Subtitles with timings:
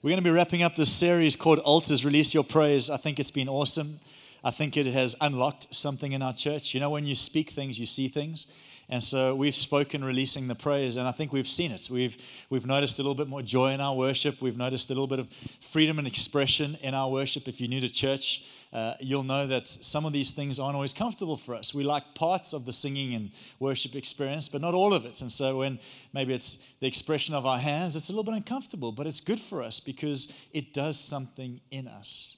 [0.00, 2.88] We're going to be wrapping up this series called Altars Release Your Praise.
[2.88, 3.98] I think it's been awesome.
[4.44, 6.72] I think it has unlocked something in our church.
[6.72, 8.46] You know, when you speak things, you see things.
[8.88, 11.88] And so we've spoken releasing the praise, and I think we've seen it.
[11.90, 12.16] We've,
[12.48, 14.40] we've noticed a little bit more joy in our worship.
[14.40, 15.28] We've noticed a little bit of
[15.60, 17.48] freedom and expression in our worship.
[17.48, 20.92] If you're new to church, uh, you'll know that some of these things aren't always
[20.92, 21.72] comfortable for us.
[21.72, 25.20] We like parts of the singing and worship experience, but not all of it.
[25.22, 25.78] And so when
[26.12, 29.40] maybe it's the expression of our hands, it's a little bit uncomfortable, but it's good
[29.40, 32.36] for us because it does something in us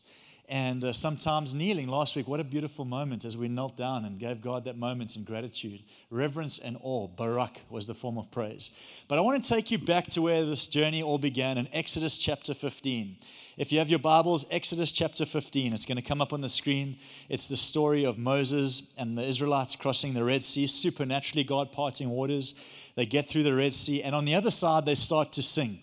[0.50, 1.86] and uh, sometimes kneeling.
[1.86, 5.14] Last week, what a beautiful moment as we knelt down and gave God that moment
[5.14, 5.80] in gratitude.
[6.10, 7.06] Reverence and awe.
[7.06, 8.73] Barak was the form of praise.
[9.06, 12.18] But I want to take you back to where this journey all began in Exodus
[12.18, 13.16] chapter 15.
[13.59, 16.48] If you have your Bibles, Exodus chapter 15, it's going to come up on the
[16.48, 16.98] screen.
[17.28, 22.10] It's the story of Moses and the Israelites crossing the Red Sea, supernaturally, God parting
[22.10, 22.56] waters.
[22.96, 25.78] They get through the Red Sea, and on the other side, they start to sing.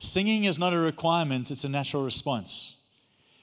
[0.00, 2.77] Singing is not a requirement, it's a natural response.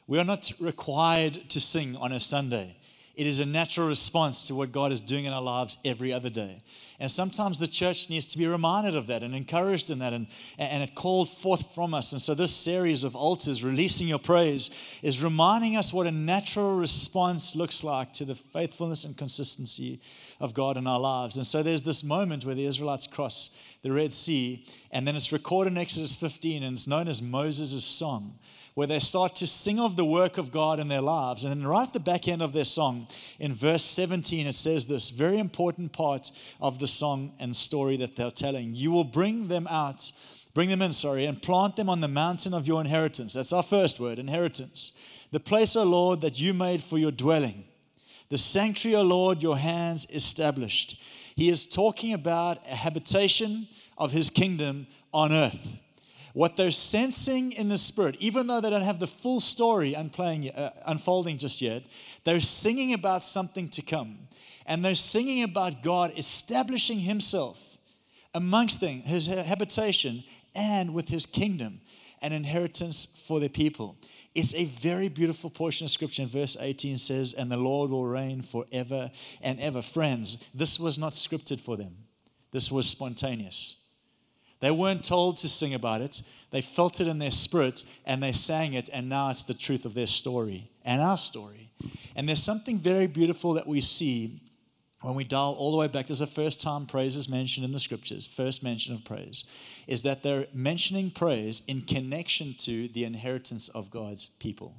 [0.08, 2.78] We are not required to sing on a Sunday.
[3.16, 6.30] It is a natural response to what God is doing in our lives every other
[6.30, 6.62] day.
[7.00, 10.28] And sometimes the church needs to be reminded of that and encouraged in that and,
[10.58, 12.12] and it called forth from us.
[12.12, 14.70] And so, this series of altars, Releasing Your Praise,
[15.02, 20.02] is reminding us what a natural response looks like to the faithfulness and consistency
[20.42, 21.38] of God in our lives.
[21.38, 25.32] And so, there's this moment where the Israelites cross the Red Sea, and then it's
[25.32, 28.40] recorded in Exodus 15, and it's known as Moses' song
[28.76, 31.46] where they start to sing of the work of God in their lives.
[31.46, 33.08] And then, right at the back end of their song,
[33.40, 38.18] in verse 17, it says this very important part of the song and story that
[38.18, 40.12] they're telling You will bring them out,
[40.54, 43.34] bring them in, sorry, and plant them on the mountain of your inheritance.
[43.34, 44.92] That's our first word, inheritance.
[45.32, 47.64] The place, O Lord, that you made for your dwelling.
[48.30, 51.00] The sanctuary, O Lord, your hands established.
[51.36, 53.68] He is talking about a habitation
[53.98, 55.80] of his kingdom on earth
[56.36, 60.70] what they're sensing in the spirit, even though they don't have the full story uh,
[60.86, 61.82] unfolding just yet,
[62.26, 64.18] they're singing about something to come.
[64.66, 67.78] And they're singing about God establishing Himself
[68.34, 71.80] amongst them, His habitation, and with His kingdom,
[72.22, 73.98] an inheritance for their people.
[74.34, 76.26] It's a very beautiful portion of scripture.
[76.26, 79.10] Verse 18 says, And the Lord will reign forever
[79.42, 79.82] and ever.
[79.82, 81.96] Friends, this was not scripted for them,
[82.52, 83.85] this was spontaneous.
[84.60, 86.22] They weren't told to sing about it.
[86.52, 89.86] They felt it in their spirit and they sang it, and now it's the truth
[89.86, 91.70] of their story and our story.
[92.16, 94.42] And there's something very beautiful that we see
[95.02, 96.08] when we dial all the way back.
[96.08, 99.46] There's the first time praise is mentioned in the scriptures, first mention of praise,
[99.86, 104.76] is that they're mentioning praise in connection to the inheritance of God's people.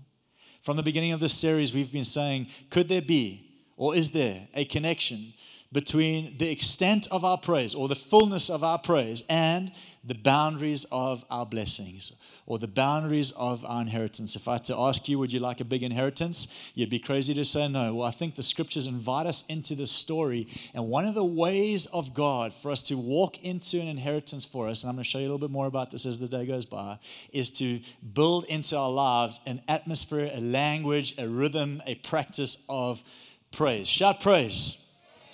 [0.62, 4.48] From the beginning of this series, we've been saying, could there be, or is there,
[4.54, 5.32] a connection
[5.72, 9.72] between the extent of our praise or the fullness of our praise and
[10.04, 12.12] the boundaries of our blessings
[12.46, 14.36] or the boundaries of our inheritance.
[14.36, 16.46] If I had to ask you, would you like a big inheritance?
[16.74, 17.92] You'd be crazy to say no.
[17.92, 20.46] Well, I think the scriptures invite us into this story.
[20.72, 24.68] And one of the ways of God for us to walk into an inheritance for
[24.68, 26.28] us, and I'm going to show you a little bit more about this as the
[26.28, 27.00] day goes by,
[27.32, 27.80] is to
[28.14, 33.02] build into our lives an atmosphere, a language, a rhythm, a practice of
[33.50, 33.88] praise.
[33.88, 34.85] Shout praise.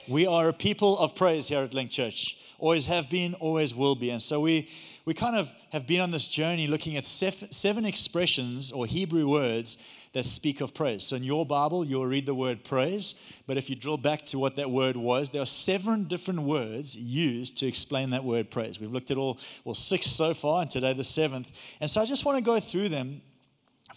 [0.08, 2.36] We are a people of praise here at Link Church.
[2.58, 4.10] Always have been, always will be.
[4.10, 4.68] And so we,
[5.04, 9.78] we kind of have been on this journey looking at seven expressions or Hebrew words
[10.12, 11.04] that speak of praise.
[11.04, 13.14] So in your Bible, you'll read the word praise,
[13.46, 16.96] but if you drill back to what that word was, there are seven different words
[16.96, 18.80] used to explain that word praise.
[18.80, 21.50] We've looked at all, well, six so far, and today the seventh.
[21.80, 23.22] And so I just want to go through them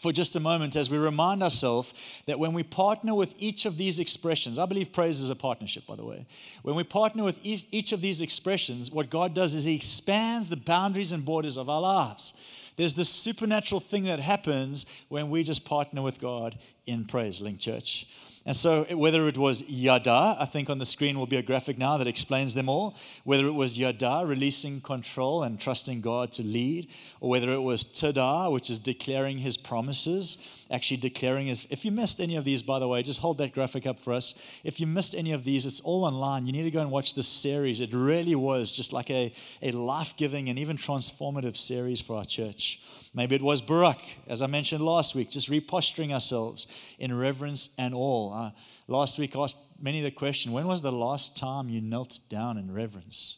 [0.06, 1.92] for just a moment as we remind ourselves
[2.28, 5.88] that when we partner with each of these expressions, I believe praise is a partnership,
[5.88, 6.28] by the way.
[6.62, 10.58] When we partner with each of these expressions, what God does is He expands the
[10.58, 12.36] boundaries and borders of our lives.
[12.76, 16.56] There's this supernatural thing that happens when we just partner with God
[16.86, 18.06] in praise, Link Church.
[18.48, 21.80] And so, whether it was yada, I think on the screen will be a graphic
[21.80, 26.44] now that explains them all, whether it was yada, releasing control and trusting God to
[26.44, 26.88] lead,
[27.22, 30.38] or whether it was tada, which is declaring his promises,
[30.70, 31.66] actually declaring his.
[31.72, 34.14] If you missed any of these, by the way, just hold that graphic up for
[34.14, 34.36] us.
[34.64, 36.46] If you missed any of these, it's all online.
[36.46, 37.80] You need to go and watch this series.
[37.80, 39.34] It really was just like a,
[39.64, 42.80] a life giving and even transformative series for our church.
[43.16, 46.68] Maybe it was Barak, as I mentioned last week, just reposturing ourselves
[47.00, 48.48] in reverence and awe.
[48.48, 48.52] Uh,
[48.90, 52.58] last week, I asked many the question when was the last time you knelt down
[52.58, 53.38] in reverence?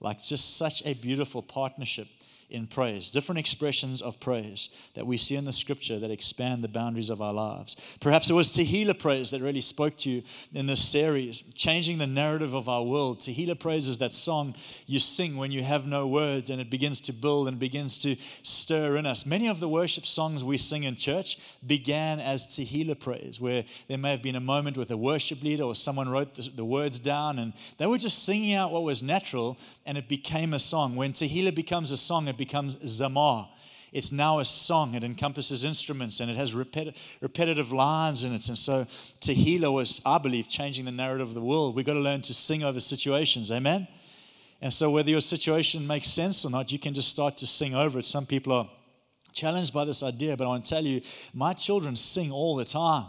[0.00, 2.08] Like, just such a beautiful partnership
[2.52, 6.68] in praise, different expressions of praise that we see in the scripture that expand the
[6.68, 7.76] boundaries of our lives.
[7.98, 10.22] Perhaps it was Tehillah praise that really spoke to you
[10.52, 13.20] in this series, changing the narrative of our world.
[13.20, 14.54] Tehillah praise is that song
[14.86, 18.16] you sing when you have no words and it begins to build and begins to
[18.42, 19.24] stir in us.
[19.24, 23.98] Many of the worship songs we sing in church began as Tehillah praise, where there
[23.98, 26.98] may have been a moment with a worship leader or someone wrote the, the words
[26.98, 29.56] down and they were just singing out what was natural
[29.86, 30.96] and it became a song.
[30.96, 33.48] When Tehillah becomes a song, it becomes Zamar.
[33.92, 34.94] It's now a song.
[34.94, 38.48] It encompasses instruments and it has repeti- repetitive lines in it.
[38.48, 38.86] And so
[39.20, 41.76] Tehillah was, I believe, changing the narrative of the world.
[41.76, 43.52] We've got to learn to sing over situations.
[43.52, 43.86] Amen?
[44.60, 47.74] And so whether your situation makes sense or not, you can just start to sing
[47.74, 48.06] over it.
[48.06, 48.68] Some people are
[49.32, 51.02] challenged by this idea, but I want to tell you,
[51.34, 53.06] my children sing all the time.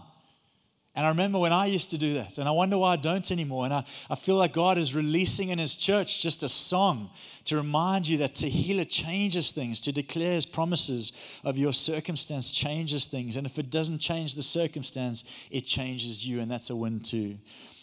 [0.96, 3.32] And I remember when I used to do that, and I wonder why I don't
[3.32, 3.66] anymore.
[3.66, 7.10] And I, I feel like God is releasing in His church just a song
[7.46, 11.12] to remind you that Tehillah changes things, to declare His promises
[11.44, 13.38] of your circumstance changes things.
[13.38, 17.38] And if it doesn't change the circumstance, it changes you, and that's a win too.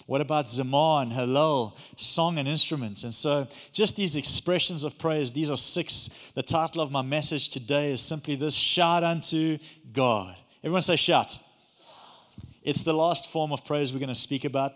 [0.06, 3.02] What about Zamar and Hallel, song and instruments?
[3.02, 6.10] And so, just these expressions of praise, these are six.
[6.34, 9.58] The title of my message today is simply this Shout unto
[9.92, 10.36] God.
[10.62, 11.38] Everyone say, Shout.
[12.62, 14.72] It's the last form of praise we're going to speak about.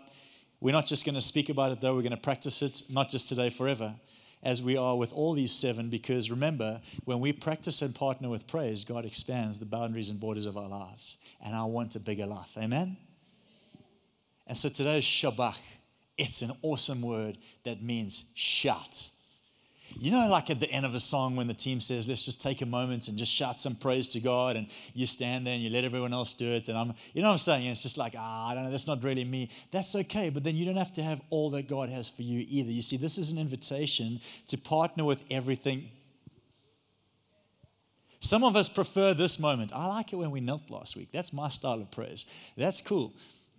[0.59, 3.09] We're not just going to speak about it, though, we're going to practice it, not
[3.09, 3.93] just today, forever,
[4.41, 8.47] as we are with all these seven, because remember, when we practice and partner with
[8.47, 11.17] praise, God expands the boundaries and borders of our lives.
[11.43, 12.57] And I want a bigger life.
[12.57, 12.97] Amen?
[14.47, 15.57] And so today is Shabach.
[16.17, 19.09] It's an awesome word that means shout.
[19.97, 22.41] You know, like at the end of a song when the team says, let's just
[22.41, 25.63] take a moment and just shout some praise to God, and you stand there and
[25.63, 26.67] you let everyone else do it.
[26.67, 27.67] And I'm, you know what I'm saying?
[27.67, 29.51] It's just like, ah, I don't know, that's not really me.
[29.71, 32.45] That's okay, but then you don't have to have all that God has for you
[32.49, 32.71] either.
[32.71, 35.89] You see, this is an invitation to partner with everything.
[38.19, 39.71] Some of us prefer this moment.
[39.73, 41.09] I like it when we knelt last week.
[41.13, 42.25] That's my style of praise.
[42.57, 43.13] That's cool.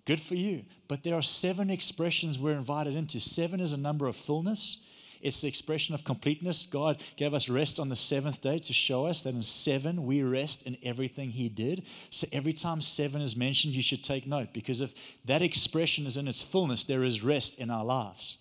[0.04, 0.64] Good for you.
[0.88, 3.20] But there are seven expressions we're invited into.
[3.20, 4.90] Seven is a number of fullness.
[5.20, 6.66] It's the expression of completeness.
[6.66, 10.22] God gave us rest on the seventh day to show us that in seven we
[10.22, 11.84] rest in everything He did.
[12.10, 16.16] So every time seven is mentioned, you should take note because if that expression is
[16.16, 18.38] in its fullness, there is rest in our lives.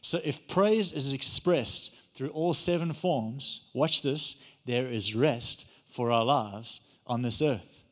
[0.00, 6.10] So if praise is expressed through all seven forms, watch this, there is rest for
[6.10, 7.84] our lives on this earth.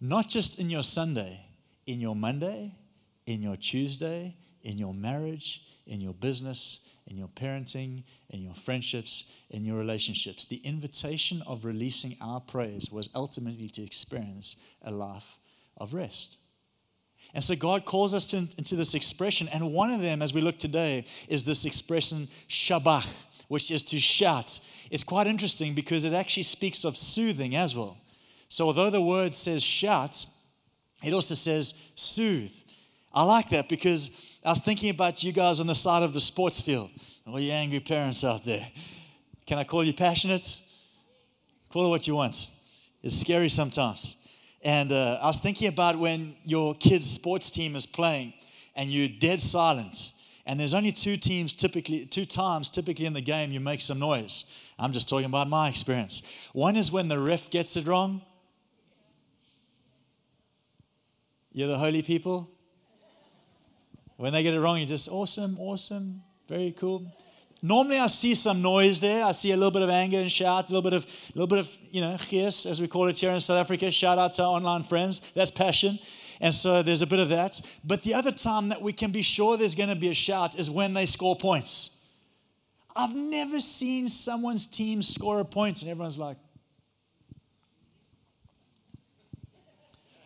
[0.00, 1.40] Not just in your Sunday,
[1.86, 2.74] in your Monday,
[3.26, 9.24] in your Tuesday, in your marriage, in your business, in your parenting, in your friendships,
[9.50, 10.44] in your relationships.
[10.44, 15.38] The invitation of releasing our praise was ultimately to experience a life
[15.76, 16.38] of rest.
[17.34, 20.40] And so God calls us to, into this expression, and one of them, as we
[20.40, 23.08] look today, is this expression shabach,
[23.48, 24.60] which is to shout.
[24.90, 27.96] It's quite interesting because it actually speaks of soothing as well.
[28.48, 30.26] So although the word says shout,
[31.02, 32.52] it also says soothe.
[33.14, 36.18] I like that because I was thinking about you guys on the side of the
[36.18, 36.90] sports field.
[37.26, 38.66] All you angry parents out there.
[39.46, 40.58] Can I call you passionate?
[41.70, 42.48] Call it what you want.
[43.04, 44.16] It's scary sometimes.
[44.64, 48.34] And uh, I was thinking about when your kid's sports team is playing
[48.74, 50.10] and you're dead silent.
[50.44, 54.00] And there's only two teams typically, two times typically in the game you make some
[54.00, 54.46] noise.
[54.76, 56.22] I'm just talking about my experience.
[56.52, 58.22] One is when the ref gets it wrong.
[61.52, 62.50] You're the holy people.
[64.22, 67.12] When they get it wrong, you just, awesome, awesome, very cool.
[67.60, 69.24] Normally, I see some noise there.
[69.24, 71.48] I see a little bit of anger and shout, a little bit of, a little
[71.48, 73.90] bit of, you know, gees, as we call it here in South Africa.
[73.90, 75.32] Shout out to our online friends.
[75.32, 75.98] That's passion.
[76.40, 77.60] And so there's a bit of that.
[77.82, 80.56] But the other time that we can be sure there's going to be a shout
[80.56, 82.06] is when they score points.
[82.94, 86.36] I've never seen someone's team score a point and everyone's like,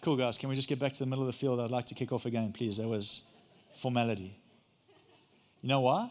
[0.02, 0.36] cool, guys.
[0.36, 1.60] Can we just get back to the middle of the field?
[1.60, 2.76] I'd like to kick off again, please.
[2.76, 3.32] That was
[3.76, 4.38] formality.
[5.62, 6.10] You know why?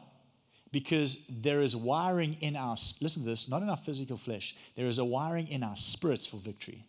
[0.72, 4.88] Because there is wiring in our, listen to this, not in our physical flesh, there
[4.88, 6.86] is a wiring in our spirits for victory.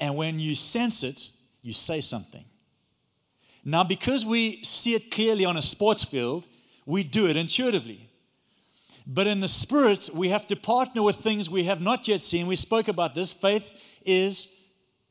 [0.00, 1.28] And when you sense it,
[1.62, 2.44] you say something.
[3.64, 6.46] Now, because we see it clearly on a sports field,
[6.86, 8.08] we do it intuitively.
[9.06, 12.46] But in the spirit, we have to partner with things we have not yet seen.
[12.46, 13.32] We spoke about this.
[13.32, 14.54] Faith is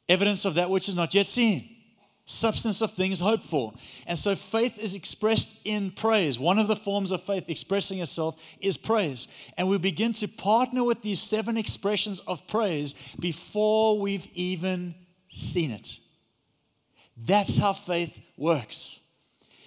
[0.09, 1.76] evidence of that which is not yet seen
[2.27, 3.73] substance of things hoped for.
[4.05, 6.37] And so faith is expressed in praise.
[6.37, 9.29] One of the forms of faith expressing itself is praise.
[9.57, 14.93] And we begin to partner with these seven expressions of praise before we've even
[15.29, 15.97] seen it.
[17.15, 18.99] That's how faith works.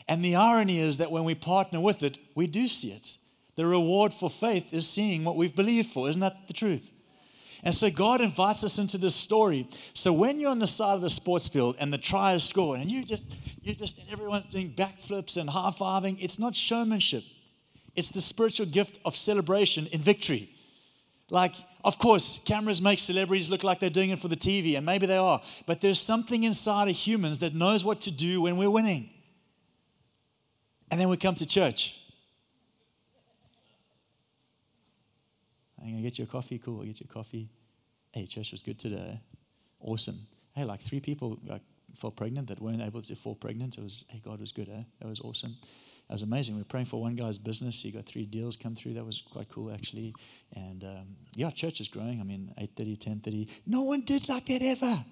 [0.07, 3.17] And the irony is that when we partner with it, we do see it.
[3.57, 6.09] The reward for faith is seeing what we've believed for.
[6.09, 6.91] Isn't that the truth?
[7.63, 9.69] And so God invites us into this story.
[9.93, 12.81] So when you're on the side of the sports field and the try is scored
[12.81, 13.27] and you just,
[13.63, 17.23] you just, everyone's doing backflips and high fiving, it's not showmanship.
[17.97, 20.49] It's the spiritual gift of celebration in victory.
[21.29, 24.85] Like, of course, cameras make celebrities look like they're doing it for the TV, and
[24.85, 25.41] maybe they are.
[25.67, 29.11] But there's something inside of humans that knows what to do when we're winning.
[30.91, 31.97] And then we come to church.
[35.81, 36.59] I'm gonna get you a coffee.
[36.59, 37.49] Cool, I'll get you a coffee.
[38.13, 39.21] Hey, church was good today.
[39.81, 40.19] Awesome.
[40.55, 41.63] Hey, like three people like,
[41.95, 43.79] fell pregnant that weren't able to fall pregnant.
[43.79, 44.83] It was, hey, God was good, eh?
[45.01, 45.55] That was awesome.
[46.09, 46.57] That was amazing.
[46.57, 47.81] We are praying for one guy's business.
[47.81, 48.95] He got three deals come through.
[48.95, 50.13] That was quite cool, actually.
[50.57, 52.21] And um, yeah, church is growing.
[52.21, 53.49] I mean, 8.30, 10.30.
[53.67, 55.05] No one did like that ever.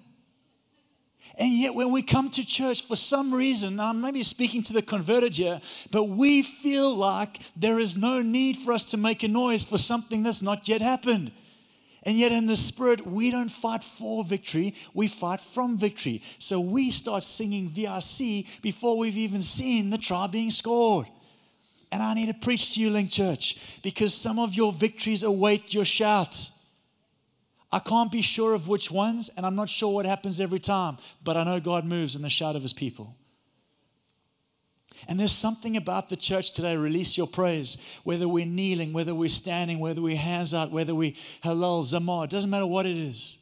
[1.37, 4.81] And yet, when we come to church, for some reason, I'm maybe speaking to the
[4.81, 9.27] converted here, but we feel like there is no need for us to make a
[9.27, 11.31] noise for something that's not yet happened.
[12.03, 16.23] And yet, in the spirit, we don't fight for victory, we fight from victory.
[16.39, 21.07] So we start singing VRC before we've even seen the try being scored.
[21.91, 25.73] And I need to preach to you, Link Church, because some of your victories await
[25.73, 26.49] your shout.
[27.71, 30.97] I can't be sure of which ones, and I'm not sure what happens every time,
[31.23, 33.15] but I know God moves in the shout of his people.
[35.07, 39.29] And there's something about the church today, release your praise, whether we're kneeling, whether we're
[39.29, 43.37] standing, whether we're hands out, whether we halal, zamar, it doesn't matter what it is.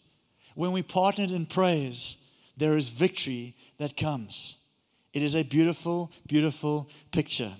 [0.56, 2.18] When we partnered in praise,
[2.58, 4.64] there is victory that comes.
[5.14, 7.52] It is a beautiful, beautiful picture.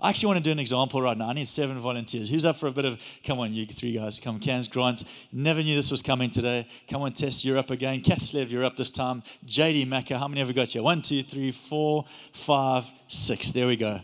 [0.00, 1.28] I actually want to do an example right now.
[1.28, 2.28] I need seven volunteers.
[2.28, 4.38] Who's up for a bit of, come on, you three guys, come.
[4.40, 6.66] Cans, Grant, never knew this was coming today.
[6.88, 8.02] Come on, Tess, you're up again.
[8.02, 9.22] Kathslev, you're up this time.
[9.46, 10.82] JD Macca, how many have we got here?
[10.82, 13.52] One, two, three, four, five, six.
[13.52, 14.00] There we go.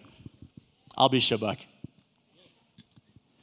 [0.97, 1.67] I'll be Shabak.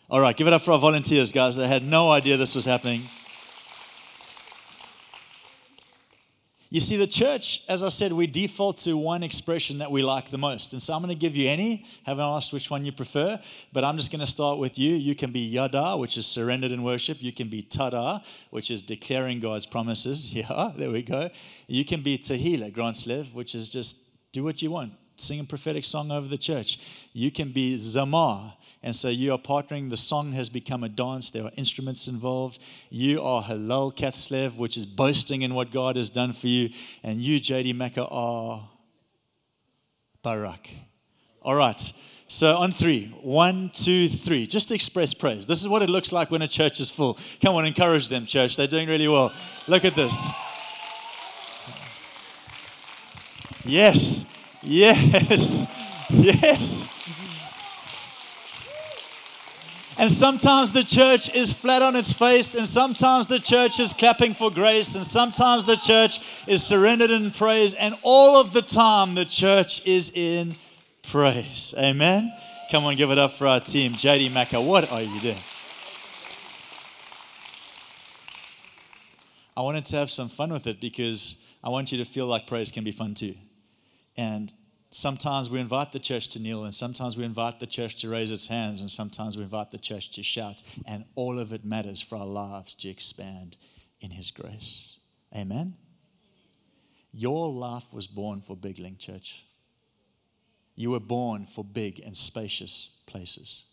[0.09, 1.55] All right, give it up for our volunteers, guys.
[1.55, 3.03] They had no idea this was happening.
[6.71, 10.29] You see, the church, as I said, we default to one expression that we like
[10.29, 10.73] the most.
[10.73, 11.87] And so I'm going to give you any.
[12.05, 13.39] Haven't asked which one you prefer,
[13.73, 14.93] but I'm just going to start with you.
[14.93, 17.23] You can be yada, which is surrendered in worship.
[17.23, 20.33] You can be tada, which is declaring God's promises.
[20.39, 21.29] Yeah, there we go.
[21.67, 23.97] You can be Tehillah, Grantslev, which is just
[24.31, 24.93] do what you want.
[25.17, 26.79] Sing a prophetic song over the church.
[27.11, 29.89] You can be zamar, and so you are partnering.
[29.89, 31.31] The song has become a dance.
[31.31, 32.61] There are instruments involved.
[32.89, 36.69] You are Halal Kathslev, which is boasting in what God has done for you.
[37.03, 38.69] And you, JD Mecca, are
[40.23, 40.69] Barak.
[41.41, 41.93] All right.
[42.29, 44.47] So on three, one, two, three.
[44.47, 45.45] Just express praise.
[45.45, 47.17] This is what it looks like when a church is full.
[47.41, 48.55] Come on, encourage them, church.
[48.55, 49.33] They're doing really well.
[49.67, 50.15] Look at this.
[53.65, 54.25] Yes,
[54.61, 55.65] yes,
[56.09, 56.87] yes.
[59.99, 64.33] And sometimes the church is flat on its face, and sometimes the church is clapping
[64.33, 69.13] for grace, and sometimes the church is surrendered in praise, and all of the time
[69.13, 70.55] the church is in
[71.03, 71.73] praise.
[71.77, 72.31] Amen.
[72.71, 73.91] Come on, give it up for our team.
[73.91, 75.43] JD Macca, what are you doing?
[79.57, 82.47] I wanted to have some fun with it because I want you to feel like
[82.47, 83.33] praise can be fun too.
[84.15, 84.53] And
[84.91, 88.31] sometimes we invite the church to kneel, and sometimes we invite the church to raise
[88.31, 92.01] its hands, and sometimes we invite the church to shout, and all of it matters
[92.01, 93.57] for our lives to expand
[94.01, 94.99] in His grace.
[95.35, 95.75] Amen?
[97.11, 99.45] Your life was born for Big Link Church.
[100.75, 103.65] You were born for big and spacious places.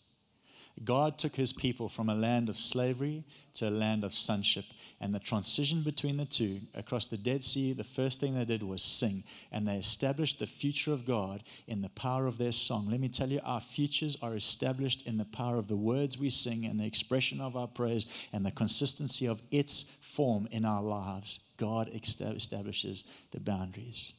[0.84, 4.64] God took his people from a land of slavery to a land of sonship.
[5.00, 8.62] And the transition between the two, across the Dead Sea, the first thing they did
[8.62, 9.24] was sing.
[9.52, 12.88] And they established the future of God in the power of their song.
[12.90, 16.30] Let me tell you, our futures are established in the power of the words we
[16.30, 20.82] sing and the expression of our praise and the consistency of its form in our
[20.82, 21.40] lives.
[21.58, 24.12] God establishes the boundaries.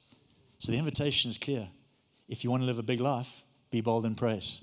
[0.59, 1.67] So the invitation is clear.
[2.27, 4.61] If you want to live a big life, be bold in praise.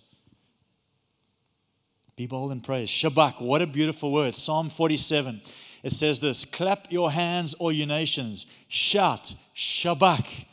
[2.17, 2.89] Be bold in praise.
[2.89, 4.35] Shabak, what a beautiful word.
[4.37, 5.41] Psalm 47.
[5.83, 8.47] It says this Clap your hands, all you nations.
[8.69, 10.47] Shout, Shabak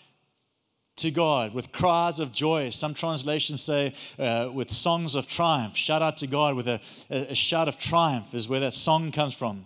[0.97, 2.69] to God with cries of joy.
[2.69, 5.77] Some translations say uh, with songs of triumph.
[5.77, 9.11] Shout out to God with a, a, a shout of triumph, is where that song
[9.11, 9.65] comes from.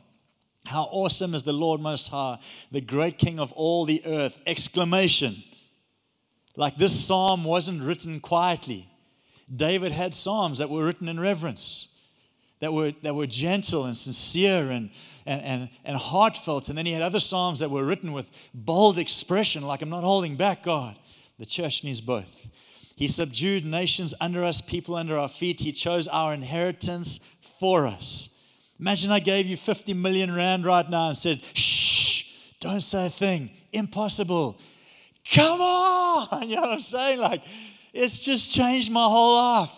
[0.66, 2.40] How awesome is the Lord Most High,
[2.72, 4.42] the great King of all the earth!
[4.46, 5.36] Exclamation.
[6.56, 8.90] Like this psalm wasn't written quietly.
[9.54, 12.00] David had psalms that were written in reverence,
[12.60, 14.90] that were, that were gentle and sincere and,
[15.26, 16.70] and, and, and heartfelt.
[16.70, 20.04] And then he had other psalms that were written with bold expression, like, I'm not
[20.04, 20.98] holding back, God.
[21.38, 22.48] The church needs both.
[22.96, 25.60] He subdued nations under us, people under our feet.
[25.60, 27.20] He chose our inheritance
[27.60, 28.30] for us.
[28.80, 32.24] Imagine I gave you 50 million rand right now and said, shh,
[32.60, 33.52] don't say a thing.
[33.72, 34.60] Impossible.
[35.32, 35.86] Come on.
[36.48, 37.20] You know what I'm saying?
[37.20, 37.44] Like,
[37.96, 39.74] it's just changed my whole life.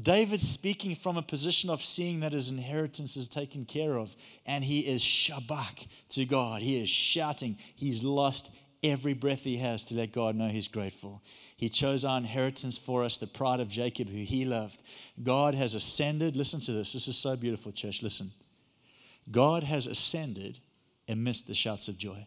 [0.00, 4.14] David's speaking from a position of seeing that his inheritance is taken care of,
[4.46, 6.62] and he is shabak to God.
[6.62, 7.58] He is shouting.
[7.74, 11.22] He's lost every breath he has to let God know he's grateful.
[11.56, 14.82] He chose our inheritance for us, the pride of Jacob, who he loved.
[15.22, 16.36] God has ascended.
[16.36, 16.92] Listen to this.
[16.92, 18.02] This is so beautiful, church.
[18.02, 18.30] Listen.
[19.30, 20.58] God has ascended
[21.08, 22.26] amidst the shouts of joy.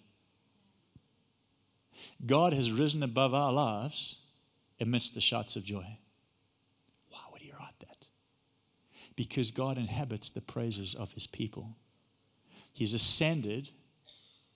[2.26, 4.20] God has risen above our lives
[4.80, 5.86] amidst the shouts of joy.
[7.10, 8.08] Why would he write that?
[9.16, 11.76] Because God inhabits the praises of his people.
[12.74, 13.70] He's ascended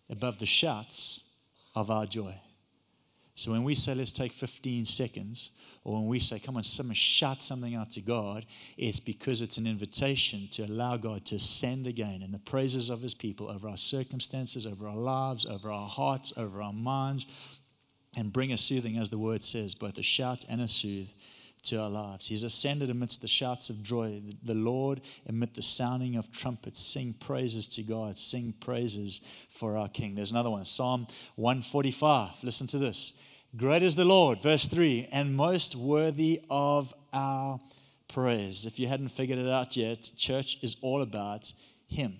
[0.09, 1.23] above the shouts
[1.75, 2.35] of our joy.
[3.35, 5.51] So when we say, let's take 15 seconds,
[5.83, 8.47] or when we say, come on, someone shout something out to God,
[8.77, 12.99] it's because it's an invitation to allow God to ascend again in the praises of
[12.99, 17.27] his people over our circumstances, over our lives, over our hearts, over our minds,
[18.17, 21.07] and bring a soothing, as the word says, both a shout and a soothe
[21.63, 22.25] to our lives.
[22.25, 24.21] He's ascended amidst the shouts of joy.
[24.43, 29.21] The Lord, amid the sounding of trumpets, sing praises to God, sing praises
[29.51, 30.15] for our King.
[30.15, 32.43] There's another one, Psalm 145.
[32.43, 33.21] Listen to this.
[33.55, 37.59] Great is the Lord, verse 3, and most worthy of our
[38.07, 38.65] praise.
[38.65, 41.53] If you hadn't figured it out yet, church is all about
[41.87, 42.17] Him.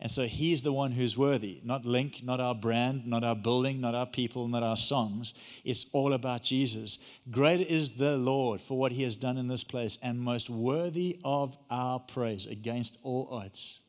[0.00, 3.80] And so He's the one who's worthy, not Link, not our brand, not our building,
[3.80, 5.34] not our people, not our songs.
[5.62, 6.98] It's all about Jesus.
[7.30, 11.20] Great is the Lord for what He has done in this place, and most worthy
[11.22, 13.80] of our praise against all odds.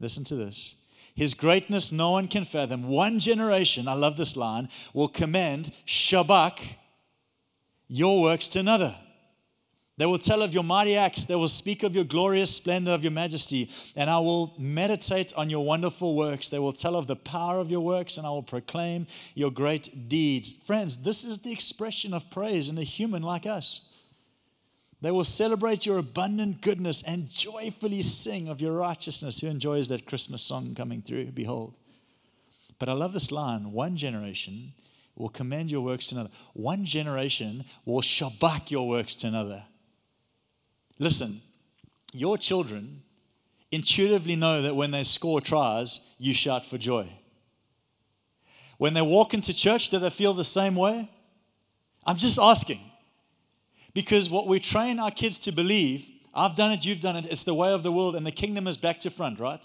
[0.00, 0.76] Listen to this.
[1.14, 2.88] His greatness no one can fathom.
[2.88, 6.58] One generation, I love this line, will commend Shabak,
[7.86, 8.96] your works to another.
[9.98, 11.26] They will tell of your mighty acts.
[11.26, 13.70] They will speak of your glorious splendor of your majesty.
[13.94, 16.48] And I will meditate on your wonderful works.
[16.48, 20.08] They will tell of the power of your works, and I will proclaim your great
[20.08, 20.50] deeds.
[20.50, 23.92] Friends, this is the expression of praise in a human like us.
[25.02, 29.40] They will celebrate your abundant goodness and joyfully sing of your righteousness.
[29.40, 31.32] Who enjoys that Christmas song coming through?
[31.32, 31.74] Behold.
[32.78, 34.72] But I love this line one generation
[35.16, 39.64] will commend your works to another, one generation will shabak your works to another.
[40.98, 41.40] Listen,
[42.12, 43.02] your children
[43.70, 47.10] intuitively know that when they score tries, you shout for joy.
[48.78, 51.08] When they walk into church, do they feel the same way?
[52.04, 52.80] I'm just asking.
[53.94, 57.44] Because what we train our kids to believe, I've done it, you've done it, it's
[57.44, 59.64] the way of the world, and the kingdom is back to front, right?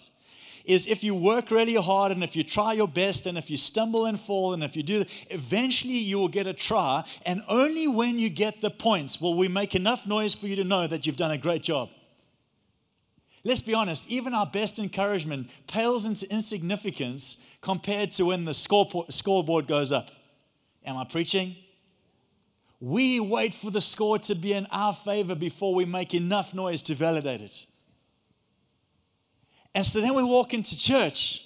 [0.67, 3.57] Is if you work really hard and if you try your best and if you
[3.57, 7.03] stumble and fall and if you do, eventually you will get a try.
[7.25, 10.65] And only when you get the points will we make enough noise for you to
[10.65, 11.89] know that you've done a great job.
[13.45, 19.67] Let's be honest, even our best encouragement pales into insignificance compared to when the scoreboard
[19.67, 20.09] goes up.
[20.85, 21.55] Am I preaching?
[22.81, 26.81] We wait for the score to be in our favor before we make enough noise
[26.83, 27.65] to validate it.
[29.77, 31.45] And so then we walk into church,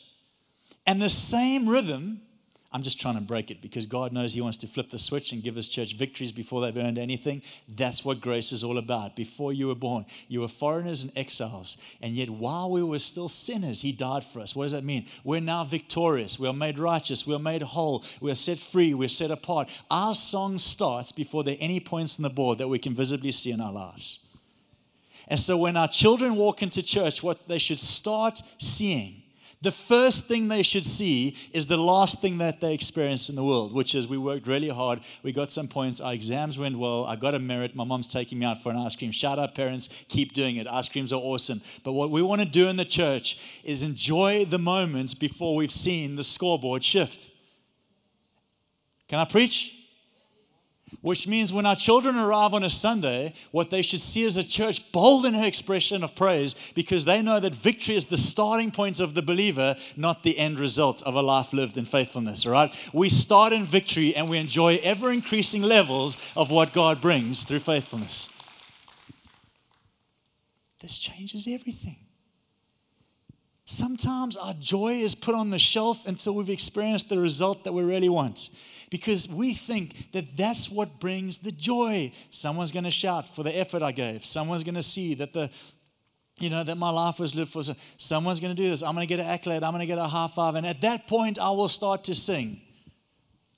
[0.87, 2.21] and the same rhythm
[2.73, 5.33] I'm just trying to break it because God knows He wants to flip the switch
[5.33, 7.41] and give His church victories before they've earned anything.
[7.67, 9.17] That's what grace is all about.
[9.17, 11.77] Before you were born, you were foreigners and exiles.
[12.01, 14.55] And yet, while we were still sinners, He died for us.
[14.55, 15.07] What does that mean?
[15.25, 16.39] We're now victorious.
[16.39, 17.27] We are made righteous.
[17.27, 18.05] We are made whole.
[18.21, 18.93] We are set free.
[18.93, 19.69] We're set apart.
[19.89, 23.31] Our song starts before there are any points on the board that we can visibly
[23.31, 24.25] see in our lives.
[25.31, 29.21] And so, when our children walk into church, what they should start seeing
[29.61, 33.43] the first thing they should see is the last thing that they experience in the
[33.43, 37.05] world, which is we worked really hard, we got some points, our exams went well,
[37.05, 39.11] I got a merit, my mom's taking me out for an ice cream.
[39.11, 40.67] Shout out, parents, keep doing it.
[40.67, 41.61] Ice creams are awesome.
[41.83, 45.71] But what we want to do in the church is enjoy the moments before we've
[45.71, 47.29] seen the scoreboard shift.
[49.07, 49.80] Can I preach?
[50.99, 54.43] Which means when our children arrive on a Sunday, what they should see is a
[54.43, 58.71] church bold in her expression of praise because they know that victory is the starting
[58.71, 62.51] point of the believer, not the end result of a life lived in faithfulness, all
[62.51, 62.75] right?
[62.93, 67.59] We start in victory and we enjoy ever increasing levels of what God brings through
[67.59, 68.29] faithfulness.
[70.81, 71.97] This changes everything.
[73.63, 77.83] Sometimes our joy is put on the shelf until we've experienced the result that we
[77.83, 78.49] really want
[78.91, 82.11] because we think that that's what brings the joy.
[82.29, 84.23] Someone's going to shout for the effort I gave.
[84.23, 85.49] Someone's going to see that the
[86.39, 87.61] you know, that my life was lived for.
[87.97, 88.81] Someone's going to do this.
[88.81, 89.63] I'm going to get an accolade.
[89.63, 90.55] I'm going to get a high five.
[90.55, 92.59] And at that point, I will start to sing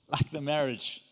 [0.08, 1.02] like the marriage.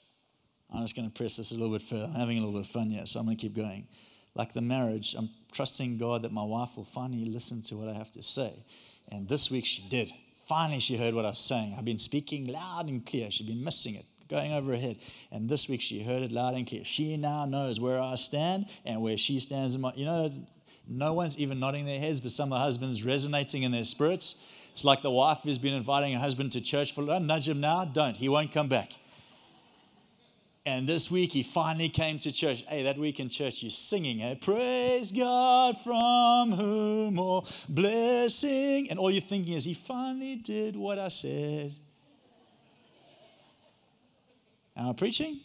[0.73, 2.05] I'm just going to press this a little bit further.
[2.05, 3.87] I'm having a little bit of fun here, so I'm going to keep going.
[4.35, 7.95] Like the marriage, I'm trusting God that my wife will finally listen to what I
[7.95, 8.53] have to say.
[9.11, 10.11] And this week she did.
[10.49, 11.75] Finally, she heard what I was saying.
[11.79, 13.31] I've been speaking loud and clear.
[13.31, 14.97] She'd been missing it, going over her head.
[15.31, 16.85] And this week she heard it loud and clear.
[16.85, 19.93] She now knows where I stand and where she stands in my.
[19.95, 20.33] You know,
[20.89, 24.43] no one's even nodding their heads, but some of the husbands resonating in their spirits.
[24.73, 27.61] It's like the wife who's been inviting her husband to church for, don't nudge him
[27.61, 28.17] now, don't.
[28.17, 28.91] He won't come back.
[30.65, 32.65] And this week he finally came to church.
[32.69, 38.89] Hey, that week in church you're singing, hey, praise God from whom all blessing.
[38.89, 41.75] And all you're thinking is, he finally did what I said.
[44.77, 45.41] Am I preaching?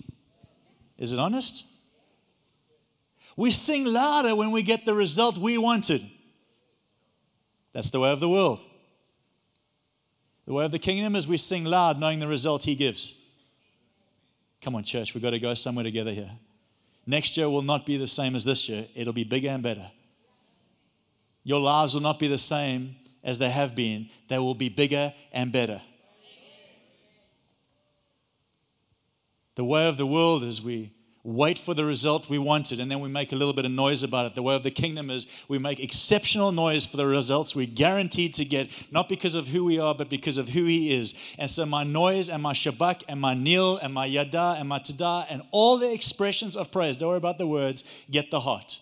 [0.97, 1.65] Is it honest?
[3.35, 6.01] We sing louder when we get the result we wanted.
[7.73, 8.65] That's the way of the world.
[10.45, 13.13] The way of the kingdom is we sing loud knowing the result he gives.
[14.61, 16.31] Come on, church, we've got to go somewhere together here.
[17.05, 19.91] Next year will not be the same as this year, it'll be bigger and better.
[21.43, 25.13] Your lives will not be the same as they have been, they will be bigger
[25.31, 25.81] and better.
[29.57, 30.93] The way of the world is we
[31.23, 34.03] wait for the result we wanted, and then we make a little bit of noise
[34.03, 34.35] about it.
[34.35, 38.35] The way of the kingdom is we make exceptional noise for the results we're guaranteed
[38.35, 41.15] to get, not because of who we are, but because of who He is.
[41.39, 44.77] And so, my noise and my shabak and my kneel and my yada and my
[44.77, 48.79] tada and all the expressions of praise, don't worry about the words, get the heart.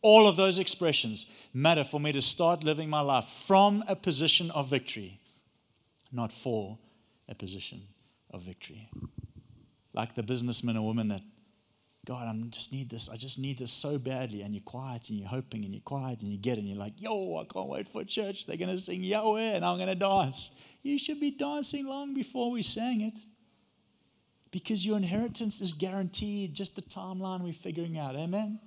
[0.00, 4.50] All of those expressions matter for me to start living my life from a position
[4.52, 5.20] of victory,
[6.10, 6.78] not for
[7.28, 7.82] a position
[8.30, 8.88] of victory.
[9.96, 11.22] Like the businessman or woman that
[12.06, 13.08] God, I just need this.
[13.10, 14.42] I just need this so badly.
[14.42, 16.78] And you're quiet and you're hoping and you're quiet and you get it and you're
[16.78, 18.46] like, yo, I can't wait for church.
[18.46, 20.56] They're going to sing Yahweh and I'm going to dance.
[20.84, 23.18] You should be dancing long before we sang it.
[24.52, 28.14] Because your inheritance is guaranteed, just the timeline we're figuring out.
[28.14, 28.60] Amen?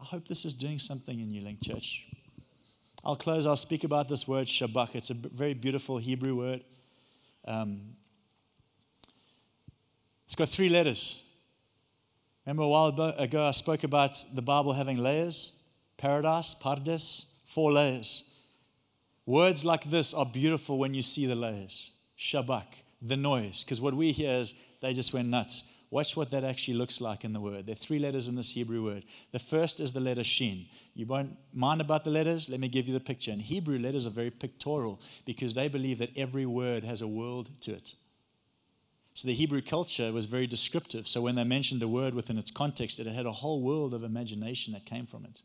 [0.00, 2.04] I hope this is doing something in you, Link Church.
[3.04, 3.46] I'll close.
[3.46, 4.96] I'll speak about this word, Shabach.
[4.96, 6.64] It's a very beautiful Hebrew word.
[7.44, 7.94] Um,
[10.32, 11.28] it's got three letters.
[12.46, 12.86] Remember a while
[13.18, 15.52] ago I spoke about the Bible having layers?
[15.98, 18.30] Paradise, pardes, four layers.
[19.26, 21.92] Words like this are beautiful when you see the layers.
[22.18, 22.64] Shabak,
[23.02, 25.70] the noise, because what we hear is they just went nuts.
[25.90, 27.66] Watch what that actually looks like in the word.
[27.66, 29.04] There are three letters in this Hebrew word.
[29.32, 30.64] The first is the letter Shin.
[30.94, 32.48] You won't mind about the letters?
[32.48, 33.32] Let me give you the picture.
[33.32, 37.50] In Hebrew, letters are very pictorial because they believe that every word has a world
[37.60, 37.96] to it.
[39.14, 41.06] So the Hebrew culture was very descriptive.
[41.06, 44.04] So when they mentioned a word within its context, it had a whole world of
[44.04, 45.42] imagination that came from it.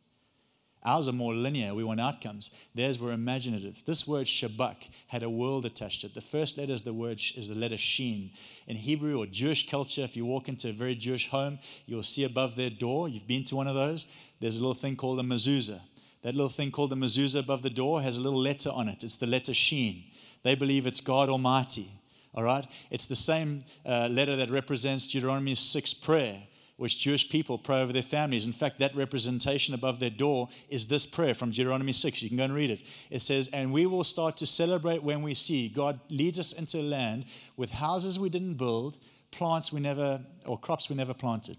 [0.83, 1.73] Ours are more linear.
[1.73, 2.55] We want outcomes.
[2.73, 3.83] Theirs were imaginative.
[3.85, 6.13] This word shabak had a world attached to it.
[6.13, 8.31] The first letter is the word is the letter sheen.
[8.67, 12.23] In Hebrew or Jewish culture, if you walk into a very Jewish home, you'll see
[12.23, 13.09] above their door.
[13.09, 14.07] You've been to one of those.
[14.39, 15.81] There's a little thing called a mezuzah.
[16.21, 19.03] That little thing called the mezuzah above the door has a little letter on it.
[19.03, 20.05] It's the letter sheen.
[20.43, 21.89] They believe it's God Almighty.
[22.37, 22.67] All right?
[22.91, 26.43] It's the same uh, letter that represents Deuteronomy 6 prayer,
[26.77, 28.45] which Jewish people pray over their families.
[28.45, 32.21] In fact, that representation above their door is this prayer from Deuteronomy 6.
[32.21, 32.81] You can go and read it.
[33.09, 36.77] It says, And we will start to celebrate when we see God leads us into
[36.77, 37.25] a land
[37.57, 38.99] with houses we didn't build,
[39.31, 41.57] plants we never, or crops we never planted.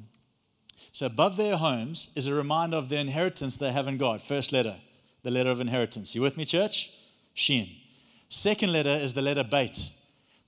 [0.92, 4.22] So above their homes is a reminder of the inheritance they have in God.
[4.22, 4.76] First letter,
[5.24, 6.14] the letter of inheritance.
[6.14, 6.92] You with me, church?
[7.34, 7.68] Shin.
[8.28, 9.90] Second letter is the letter Beit.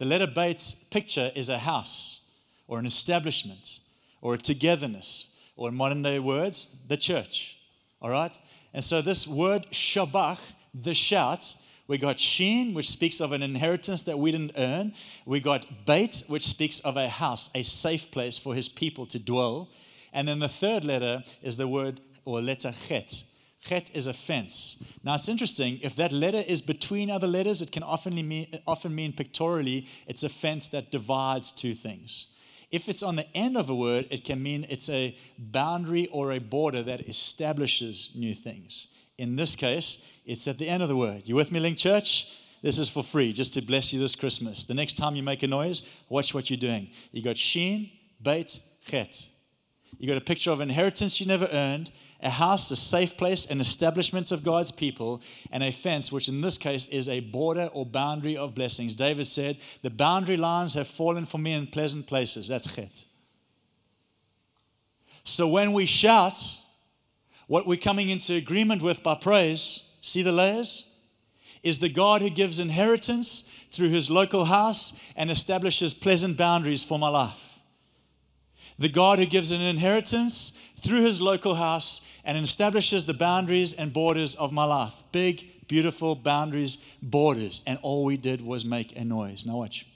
[0.01, 2.31] The letter Beit's picture is a house
[2.67, 3.81] or an establishment
[4.23, 7.59] or a togetherness, or in modern day words, the church.
[8.01, 8.37] All right?
[8.73, 10.39] And so this word Shabach,
[10.73, 11.55] the shout,
[11.87, 14.95] we got Sheen, which speaks of an inheritance that we didn't earn.
[15.27, 19.19] We got Beit, which speaks of a house, a safe place for his people to
[19.19, 19.69] dwell.
[20.15, 23.23] And then the third letter is the word or letter Chet,
[23.63, 24.83] Chet is a fence.
[25.05, 28.95] Now it's interesting, if that letter is between other letters, it can often mean, often
[28.95, 32.35] mean pictorially it's a fence that divides two things.
[32.71, 36.33] If it's on the end of a word, it can mean it's a boundary or
[36.33, 38.87] a border that establishes new things.
[39.19, 41.29] In this case, it's at the end of the word.
[41.29, 42.29] You with me, Link Church?
[42.63, 44.65] This is for free, just to bless you this Christmas.
[44.65, 46.91] The next time you make a noise, watch what you're doing.
[47.11, 47.91] You got sheen,
[48.23, 49.27] beit, chet.
[49.99, 51.91] You got a picture of inheritance you never earned,
[52.23, 56.41] a house, a safe place, an establishment of God's people, and a fence, which in
[56.41, 58.95] this case is a border or boundary of blessings.
[58.95, 62.49] David said, The boundary lines have fallen for me in pleasant places.
[62.49, 63.05] That's chet.
[65.25, 66.43] So when we shout,
[67.47, 70.87] what we're coming into agreement with by praise, see the layers?
[71.63, 76.99] Is the God who gives inheritance through his local house and establishes pleasant boundaries for
[76.99, 77.50] my life.
[78.81, 83.93] The God who gives an inheritance through his local house and establishes the boundaries and
[83.93, 84.95] borders of my life.
[85.13, 87.63] Big, beautiful boundaries, borders.
[87.67, 89.45] And all we did was make a noise.
[89.45, 89.87] Now, watch.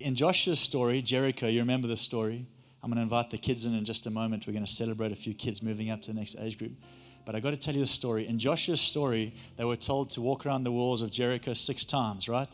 [0.00, 2.44] In Joshua's story, Jericho, you remember the story?
[2.82, 4.48] I'm going to invite the kids in in just a moment.
[4.48, 6.72] We're going to celebrate a few kids moving up to the next age group.
[7.24, 8.26] But I got to tell you the story.
[8.26, 12.28] In Joshua's story, they were told to walk around the walls of Jericho six times,
[12.28, 12.48] right?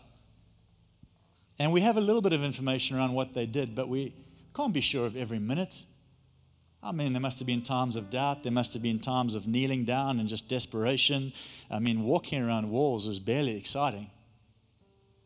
[1.59, 4.13] And we have a little bit of information around what they did, but we
[4.59, 5.85] can't be sure of every minute.
[6.83, 8.43] I mean, there must have been times of doubt.
[8.43, 11.33] There must have been times of kneeling down and just desperation.
[11.71, 14.11] I mean, walking around walls is barely exciting.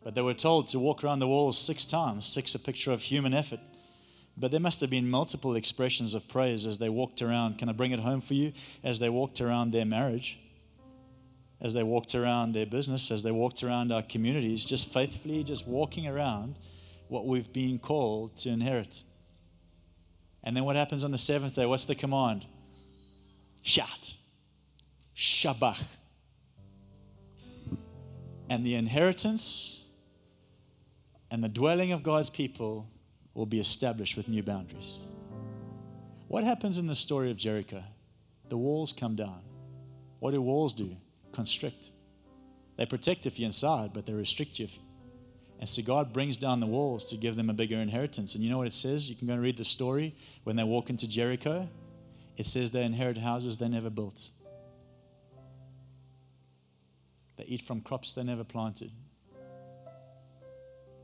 [0.05, 3.01] But they were told to walk around the walls six times, six a picture of
[3.01, 3.61] human effort.
[4.37, 7.57] But there must have been multiple expressions of praise as they walked around.
[7.57, 8.53] Can I bring it home for you?
[8.85, 10.38] As they walked around their marriage,
[11.59, 15.66] as they walked around their business, as they walked around our communities, just faithfully, just
[15.66, 16.57] walking around
[17.09, 19.05] what we've been called to inherit.
[20.44, 21.66] And then what happens on the seventh day?
[21.66, 22.44] What's the command?
[23.62, 24.14] Shout.
[25.16, 25.83] Shabach.
[28.50, 29.85] And the inheritance
[31.31, 32.88] and the dwelling of God's people
[33.35, 34.98] will be established with new boundaries.
[36.28, 37.83] What happens in the story of Jericho?
[38.48, 39.40] The walls come down.
[40.18, 40.96] What do walls do?
[41.33, 41.90] Constrict.
[42.76, 44.68] They protect if you're inside, but they restrict you.
[45.62, 48.35] And so God brings down the walls to give them a bigger inheritance.
[48.35, 49.09] And you know what it says?
[49.09, 51.68] You can go and read the story when they walk into Jericho.
[52.37, 54.29] It says they inherit houses they never built.
[57.37, 58.90] They eat from crops they never planted.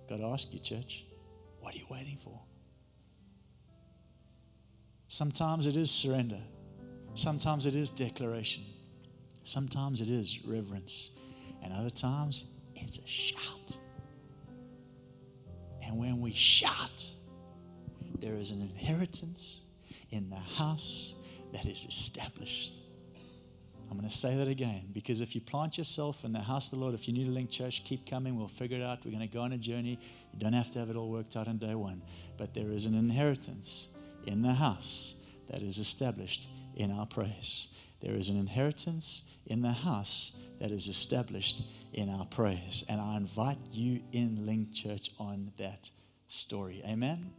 [0.09, 1.05] Got to ask you, church.
[1.61, 2.41] What are you waiting for?
[5.07, 6.41] Sometimes it is surrender.
[7.15, 8.65] Sometimes it is declaration.
[9.45, 11.13] Sometimes it is reverence.
[11.63, 13.79] And other times it's a shout.
[15.89, 17.09] And when we shout,
[18.21, 19.63] there is an inheritance
[20.11, 21.15] in the house
[21.55, 22.81] that is established.
[23.91, 26.79] I'm going to say that again because if you plant yourself in the house of
[26.79, 28.37] the Lord, if you need a link church, keep coming.
[28.37, 28.99] We'll figure it out.
[29.03, 29.99] We're going to go on a journey.
[30.35, 32.03] You don't have to have it all worked out on day one,
[32.37, 33.89] but there is an inheritance
[34.27, 35.15] in the house
[35.49, 37.69] that is established in our praise.
[38.03, 42.85] There is an inheritance in the house that is established in our praise.
[42.89, 45.91] And I invite you in Link Church on that
[46.29, 46.83] story.
[46.87, 47.31] Amen.